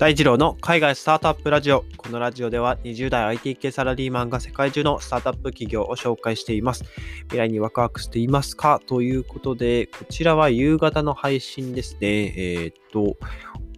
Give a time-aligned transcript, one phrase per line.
[0.00, 1.84] 大二郎の海外スタートアップラジオ。
[1.98, 6.84] このラジオでは20代 IT 系サラリーマンが世界中のスタートアップ企業を紹介しています。
[7.24, 12.32] 未来にワクワクしていますかということで、こちらは夕方の配信ですね。
[12.34, 13.18] えー、っと、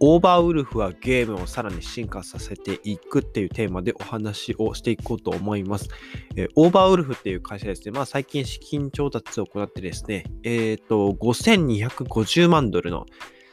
[0.00, 5.88] オーバーウルフはゲームをさらに進化させていくっていうテーマでお話をしていこうと思います。
[6.34, 7.92] えー、オーバーウルフっていう会社ですね。
[7.92, 13.06] まあ最近資金調達を行ってですね、えー、っと、5250万ドルの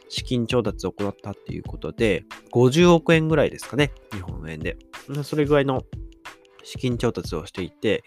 [0.10, 2.24] 資金調達を行ったっていうことで、
[2.54, 4.78] 50億円ぐらいですかね、日本円で。
[5.24, 5.84] それぐらいの
[6.64, 8.04] 資金調達をしていて、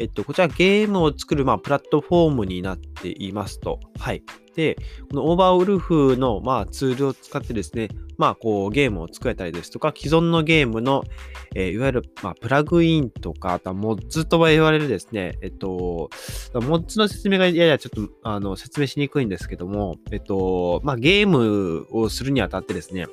[0.00, 3.78] えっと、こちらゲームを作る、まあ、プラットフォームになっていますと。
[3.98, 4.22] はい。
[4.56, 4.76] で、
[5.10, 11.04] このオーバーウルフの、まあ、ツールを使ってですね、まあ、こう、ゲームを作れたりですとか、既存のゲームの、
[11.54, 23.06] えー、いわゆる、まあ、プラグインとか、あとはモッズとは言われるですね、えっと、モッズの説明がややちょっと、あの、説明しにくいんですけども、えっと、まあ、ゲームをするにあたってですね、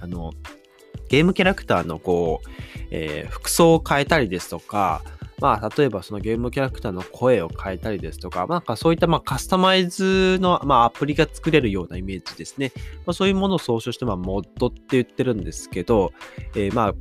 [0.00, 0.32] あの、
[1.08, 2.48] ゲームキャラクターのこう、
[2.90, 5.02] えー、服装を変えたりですとか、
[5.40, 12.72] まあ、例えばそのゲームキャラクターの声を変えたりですとか、まあ、そういったまカスタマイズの、ま、アプリが作れるようなイメージですね。
[13.06, 16.12] まあ、そういうものを総称して、まあ、モッドって言ってるんですけど、
[16.54, 16.94] えー、まあ、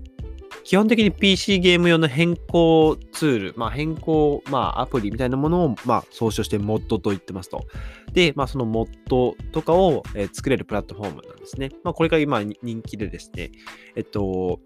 [0.64, 7.66] 基本的に PC ゲーム用の変更ツール、まあ、変更、まあ、アプリみたいなものを、まあ、総称してモッドと言ってますと。
[8.14, 11.70] で、まあ、そのモッドとかを、作れるプラットフォームなんですね。
[11.84, 13.52] まあ、これが今人気でですね、
[13.96, 14.60] えっと、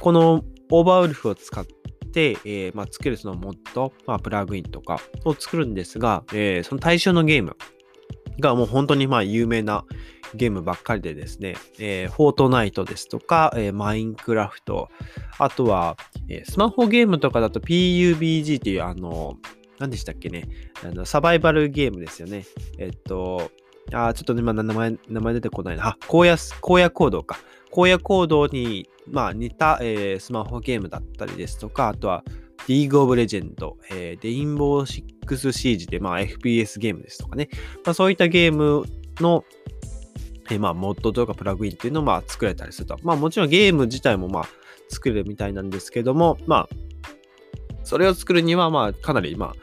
[0.00, 1.74] このオーバーウルフを使って
[2.16, 7.58] て、えー、まあ、作るそのモッド、まあ、プラグインとかを作るんですが、えー、その対象のゲーム
[8.40, 9.84] がもう本当にまあ有名な
[10.34, 14.88] ゲームばっかりでですね、えー、フォートナイトですとか、えー、マインクラフト、
[15.38, 15.98] あとは、
[16.30, 19.34] えー、スマホゲームとかだと PUBG っていうあの、
[19.78, 20.48] 何でしたっけね、
[20.82, 22.46] あのサバイバルゲームですよね。
[22.78, 23.50] えっと、
[23.92, 25.88] あ、ちょっと今名前、名前出てこないな。
[25.88, 27.38] あ、荒野、荒野行動か。
[27.76, 32.24] 荒野行動に、まあ、似た、えー、スマホゲームだったりですとか、あとは、
[32.68, 37.48] リーグオブレジェンド、えー、レインボーシックスシージで、まあ、FPS ゲームですとかね。
[37.84, 38.84] まあ、そういったゲーム
[39.20, 39.44] の、
[40.50, 42.96] えー、まあ、モッドとかプラグインっていうのを、まあ、作れたりすると。
[43.02, 44.48] まあ、もちろんゲーム自体も、まあ、
[44.88, 46.68] 作れるみたいなんですけども、まあ、
[47.84, 49.54] それを作るには、まあ、かなり、まあ、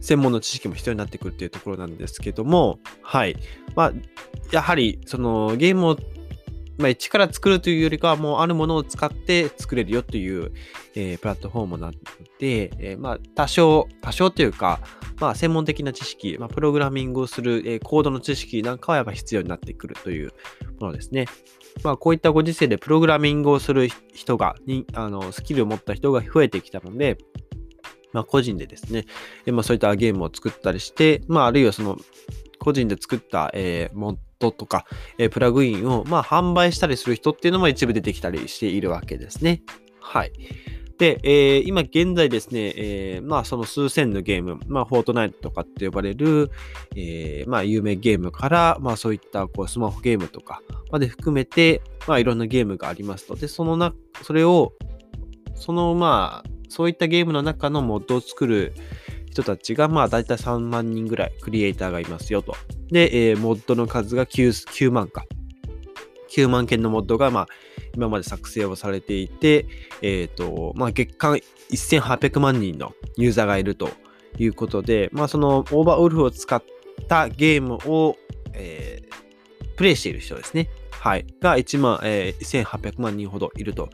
[0.00, 3.36] 専門の知識も必要になってくるっていうところなんですけども、はい。
[3.74, 3.92] まあ、
[4.50, 5.96] やはり、その、ゲームを
[6.80, 10.52] まあ、一から作るというよりかは、もうあるものを使って作れるよという、
[10.94, 11.92] えー、プラットフォームなの
[12.38, 14.80] で、えー、まあ、多少、多少というか、
[15.20, 20.32] まあ、専門的な知識、まあ、プログラミングをする、えー、コードの知識なんかはやっぱ必要になってくるという
[20.80, 21.26] ものですね。
[21.84, 27.18] まあ、こういったご時世でプログラミングをする人が、にあのスキルを持った人が増えてきたので、
[28.12, 29.06] まあ、個人でですね、
[29.46, 31.98] えまあ、そういったゲームを作ったりして、まあ、あるいはその、
[32.58, 34.84] 個人で作った、えー、モッドとか、
[35.18, 39.62] えー、プラグインを、まあ、販売したりする人っていうのも一部出てきたりしているわけですね。
[40.00, 40.32] はい。
[41.00, 46.50] で、えー、今現在ですね、えー、まあその数千のゲーム、まあフォートナイトとかって呼ばれる、
[46.94, 50.60] えー、まあ有名ゲームから、まあそういったこうスマホゲームとか
[50.92, 53.34] まで含めて、まあいろんなゲームがありますと。
[53.34, 54.74] で、そのな、それを、
[55.54, 58.72] そのまあ、そういったゲームの中のモッドを作る
[59.30, 62.54] 人たちが、まあ、だいたい3万人ぐらいクリエイターがいますよと。
[62.90, 65.26] で、えー、モッドの数が 9, 9万か。
[66.30, 67.46] 9万件のモッドが、まあ、
[67.94, 69.66] 今まで作成をされていて、
[70.00, 73.90] えっ、ー、と、まあ、月間1800万人のユーザーがいると
[74.38, 76.62] いうことで、まあ、そのオーバーウルフを使っ
[77.08, 78.16] たゲームを、
[78.54, 80.68] えー、プレイしている人ですね。
[80.92, 81.26] はい。
[81.40, 83.88] が1万、えー、1800万人ほどいると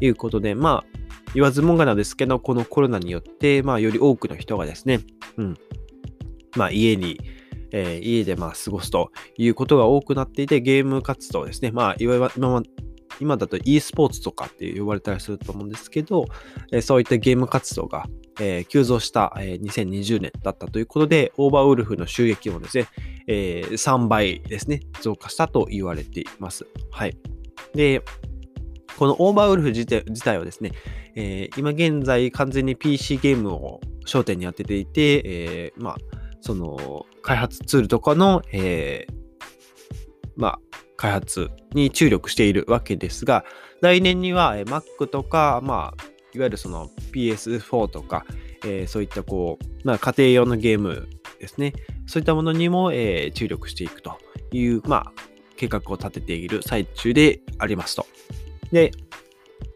[0.00, 0.98] いうことで、まあ、
[1.34, 5.00] 言わずもがなですけど、このコロナによって、まあ、より多くの人がですね、
[5.36, 5.54] うん、
[6.56, 7.20] まあ、家に、
[7.70, 11.70] えー、家でまあ過ごすということが多くなっていて、ゲーム活動ですね。
[11.70, 12.30] まあ、いわゆる
[13.20, 16.26] 今だと e スポーツとかって呼ばれたりすると思うんですけど、
[16.72, 18.06] えー、そういったゲーム活動が、
[18.40, 22.86] えー、急増した、えー、2020年だったということで、オーバーウルフの収益もですね、
[23.26, 26.66] えー、3倍ですね、増加したと言われています。
[26.90, 27.16] はい。
[27.74, 28.02] で、
[28.98, 30.72] このオーバーウルフ自体はですね、
[31.14, 35.96] えー、今現在完全に PC ゲームを焦点に当てていて、えー、まあ、
[36.40, 39.14] その開発ツールとかの、えー、
[40.36, 40.58] まあ、
[40.96, 43.44] 開発に注力しているわけですが、
[43.80, 46.04] 来年には Mac とか、まあ、
[46.34, 48.26] いわゆるその PS4 とか、
[48.64, 51.08] えー、そういったこう、まあ、家庭用のゲーム
[51.38, 51.72] ですね。
[52.06, 54.18] そういったものにも、えー、注力していくと
[54.50, 55.12] いう、まあ、
[55.56, 58.04] 計画を立てている最中でありますと。
[58.72, 58.90] で、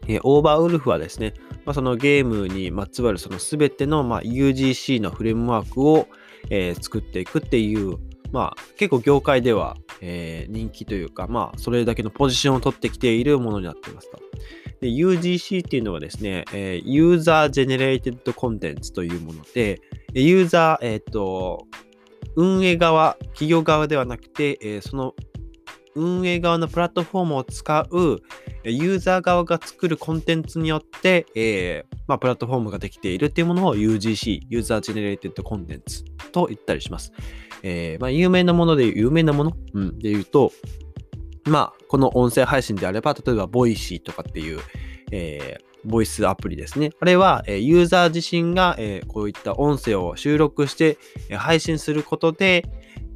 [0.07, 1.33] えー、オーバーウルフはですね、
[1.65, 6.07] まあ、そのゲームにまつわるその全ての、まあ、UGC のフレームワークを、
[6.49, 7.97] えー、作っていくっていう、
[8.31, 14.19] まあ、結構業界では、えー、人気というか、まあ、それだけのポジションを取ってきているものになっていますと。
[14.81, 19.79] で、UGC っていうのはですね、えー、 user generated content というもので、
[20.13, 21.67] ユーザー、えっ、ー、と、
[22.35, 25.15] 運営側、企業側ではなくて、えー、その
[25.95, 28.21] 運営側のプラットフォームを使う
[28.63, 37.11] ユーザー側が作るコンテンツによって、えー、まあ、プラットフォームができているっていうものを UGC、 user generated content と言ったりします。
[37.61, 40.51] えー、まあ、有名なもので、有名なもの、うん、で言うと、
[41.45, 44.59] まあ、この音声配信であれば、例えば、 Voicy とかっていう、
[45.11, 46.91] えー、ボイスアプリですね。
[47.01, 50.97] あれは、えユーザー自身が、えこういった音声を収録して、
[51.29, 52.63] え配信することで、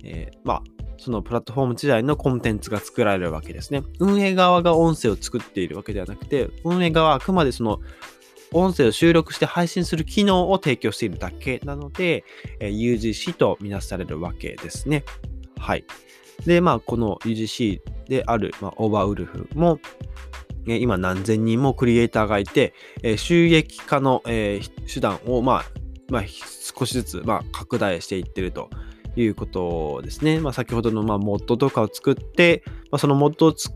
[0.04, 0.64] えまあ、
[0.98, 3.84] そのプラットフォーム自体のコンテンツが作られるわけですね。
[4.00, 7.80] 運営側が音声を作っているわけではなくて、運営側はあくまでその
[8.54, 12.24] 音声を収録して配信する機能を提供しているだけなので、
[12.60, 15.04] UGC とみなされるわけですね。
[15.58, 15.86] はい。
[16.46, 19.80] で、まあ、この UGC である、まあ、オーバーウルフも、
[20.66, 22.74] 今何千人もクリエイターがいて、
[23.18, 24.62] 収益化の、手
[25.00, 25.66] 段を、まあ、
[26.10, 28.70] まあ、少しずつ、まあ、拡大していってると
[29.22, 30.40] いうことですね。
[30.40, 33.72] まあ、先ほどの、まあ、モッドとかを作って、まあ、そのモッドを使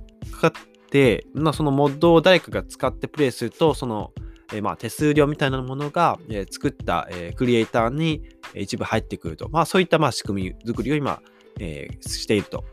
[0.45, 0.51] っ
[0.89, 4.11] て、まあ、そのモッドを誰かが使ってプレイすると、その、
[4.53, 8.21] え、まあ手数料みたいなものが、え、作った、え、クリエイターに
[8.53, 9.47] 一部入ってくると。
[9.49, 11.21] まあ、そういったまあ仕組み作りを今、
[11.59, 12.65] えー、していると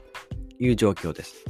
[0.59, 1.45] いう状況です。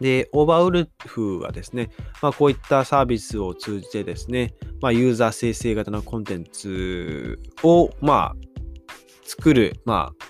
[0.00, 1.90] で、オーバーウルフはですね、
[2.22, 8.36] まあ、こういったサービスを通じてですね、まあ、ユーザー生成型のコンテンツを、まあ、
[9.28, 10.24] 作る、まあ、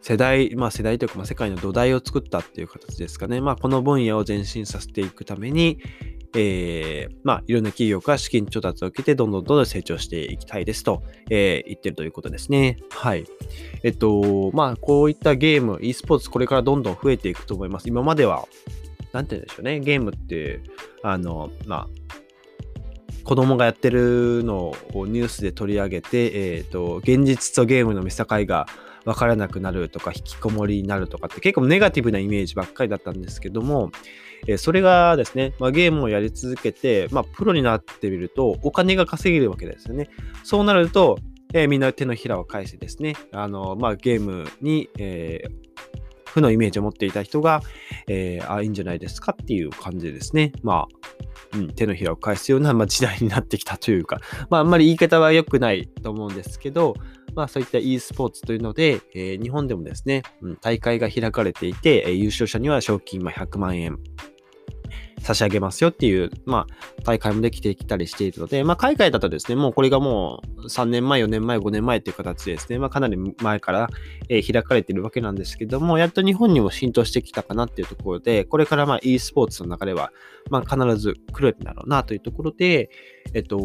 [0.00, 3.40] 世代、まあ世代というか、まあ、世界の土台を作ったっていう形ですかね。
[3.40, 5.78] まあこの分野を前進させていくために、
[6.34, 12.78] えー、まあいろんな企業から資金調達を受けてどんどんどんどん成長していきたいですと、えー、言ってるということですね。
[12.90, 13.26] はい。
[13.84, 17.88] えっと、まあこういったゲーム、e スポーツこれからどんどん増えていくと思います。
[17.88, 18.48] 今までは、
[19.12, 19.78] なんて言うんでしょうね。
[19.80, 20.62] ゲームって、
[21.02, 21.88] あの、まあ、
[23.24, 28.66] 子供がやってるのをニュースで取り上げて、えっ、ー、と、現実とゲームの見境が
[29.04, 33.90] 分からなくなるとか、引きこもりになるとかって結構ネガティブなイメージばっかりだったんですけども、
[34.46, 40.08] えー、それがですね、まあ、ゲームをやり続けて、まあ、プロになってみると、お金が稼げるわけですよね。
[40.42, 41.18] そうなると、
[41.54, 45.71] えー、みんな手のひらを返してですね、あの、まあ、ゲームに、えー、
[46.32, 47.62] 負のイメージを持っていた人が、
[48.08, 50.52] えー、あ、いいんじゃないですかっていう感じでですね。
[50.62, 50.86] ま
[51.52, 54.20] あ、うん、手のひらを返すような、まあ、時代になってきたというか、
[54.50, 56.94] まあ、あんまり言い方は良くないと思うんですけど、
[57.34, 63.98] まあ、そういった e スポーツというので、えー、日本でもですね、うん、大会が開かれていて、えー、優勝者には賞金100万円、
[65.22, 73.88] 差し上げますよっていう、まあ、大会もできてきたりしているので、まあ、海外だとですね、もうこれがもう3年前、4年前、5年前っていう形でですね、まあ、かなり前から、
[74.28, 80.12] えー、開かれているわけなんですけども、やっと日本にも浸透してきたかなっていうところで、これからまあ e スポーツの流れは、
[80.50, 82.90] まあ、必ず来るんだろうなというところで、
[83.34, 83.58] えっと、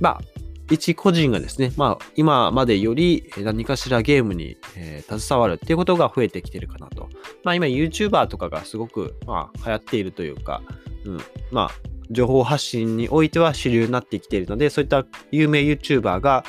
[0.00, 0.20] まあ、
[0.70, 7.07] 一個人がですね、まあ、今までより何かしらゲームに、えー、携わるっていうことが増えてきてるかなと。
[7.48, 10.60] まあ、今 YouTuber とかがすごく、まあ、流行っているというか、
[11.06, 11.70] うん、まあ、
[12.10, 16.44] 情報発信においては主流になってきているので、そういった有名 YouTuber が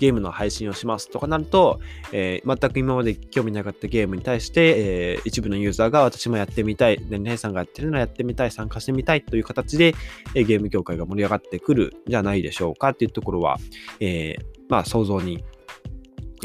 [0.00, 1.80] ゲームの配信をしますとかなると、
[2.12, 9.94] えー、全く今まで興味なかったゲームに対して、えー、一部のユーザーが私もやってみたい、何々さんがやってるのやってみたい、参加してみたいという形で、
[10.34, 13.56] えー、ゲーム業界が盛り上がってくるんじゃないでしょうかっていうところは、
[14.00, 14.36] え
[14.68, 15.42] まあ想像に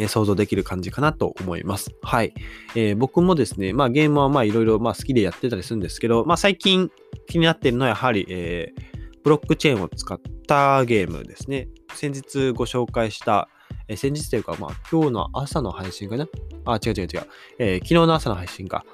[0.07, 1.91] 想像できる感じかなと思います。
[2.01, 2.33] はい。
[2.75, 6.89] えー、僕もですね、まあゲームはまあいろいろま好きでやってたりするんですけど、まあ最近
[7.27, 8.81] 気になってるのはやはり、えー、
[9.23, 11.67] ブロックチェーンを使ったゲームですね。
[11.93, 13.49] 先日ご紹介した、
[13.87, 16.27] えー、先日というか、まあ今日の朝の配信かな？
[16.65, 17.07] あ、違う違う違う。
[17.57, 18.85] えー、昨日の朝の配信か。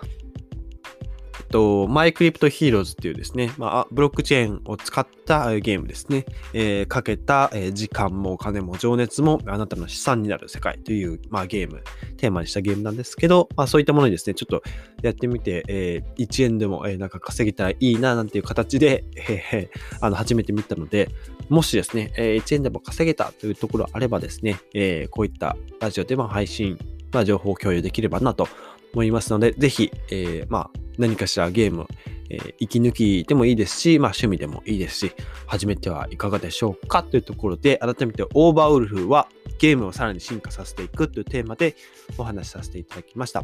[1.56, 11.82] と、マイクリプトヒーローズっていうですね、まあ、ブロックチェーンを使ったゲームですね、えー、かけた、時間もお金も情熱もあなたの資産になる世界という、まあ、ゲーム、
[12.18, 14.64] テーマにしたゲームなんですけど、まあ、そういったものにですね、ちょっと
[15.02, 21.10] やってみて、えー、1円でも、えー、なんか稼げたらいいななんていう形で、えー、あの始めてみたので、
[21.48, 26.78] もしですね、えー、1円でも稼げたというところあればですね、えー、こういったラジオでも配信、
[27.14, 28.50] まあ、情報を共有できればなと
[28.94, 31.88] 思いますので、ぜひ、えー、まあ、何かしらゲーム、
[32.30, 35.12] えー、息抜きでもいいですし、まあ趣味でもいいですし、
[35.46, 37.04] 始めてはいかがでしょうか？
[37.04, 39.28] というところで、改めてオーバーウルフは
[39.60, 41.76] ゲームをさらに進化させていくというテーマで
[42.18, 43.44] お話しさせていただきました。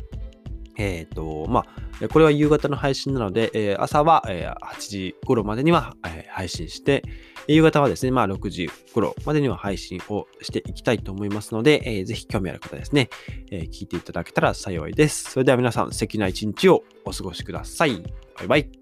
[0.78, 1.66] えっ、と、ま
[2.02, 7.04] あ、これは夕方の配信なので、えー朝は、えー8時頃までには、え配信して、
[7.48, 13.10] 夕方はですね、まあ6時頃までには配信をしていきたいと思いますので、えーぜひ興味ある方ですね、
[13.52, 15.32] え聞いていただけたら幸いです。
[15.32, 18.02] それでは皆さん、素敵な一日をお過ごしください。
[18.38, 18.81] バイバイ。